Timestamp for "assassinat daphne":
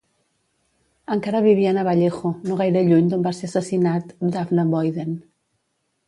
3.51-4.65